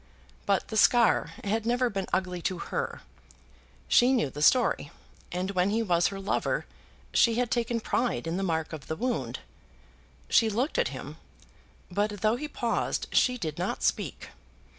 But 0.47 0.69
the 0.69 0.77
scar 0.77 1.33
had 1.43 1.63
never 1.63 1.87
been 1.87 2.07
ugly 2.11 2.41
to 2.41 2.57
her. 2.57 3.03
She 3.87 4.13
knew 4.13 4.31
the 4.31 4.41
story, 4.41 4.89
and 5.31 5.51
when 5.51 5.69
he 5.69 5.83
was 5.83 6.07
her 6.07 6.19
lover 6.19 6.65
she 7.13 7.35
had 7.35 7.51
taken 7.51 7.79
pride 7.79 8.25
in 8.25 8.35
the 8.35 8.41
mark 8.41 8.73
of 8.73 8.87
the 8.87 8.95
wound. 8.95 9.41
She 10.27 10.49
looked 10.49 10.79
at 10.79 10.87
him, 10.87 11.17
but 11.91 12.21
though 12.21 12.35
he 12.35 12.47
paused 12.47 13.09
she 13.11 13.37
did 13.37 13.59
not 13.59 13.83
speak. 13.83 14.29